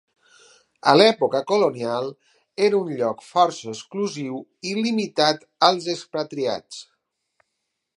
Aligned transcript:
A 0.91 0.95
l'època 1.01 1.41
colonial 1.51 2.09
era 2.69 2.79
un 2.87 2.97
lloc 3.03 3.23
força 3.27 3.71
exclusiu 3.75 4.43
i 4.71 4.75
limitat 4.83 5.49
als 5.71 5.91
expatriats. 5.99 6.87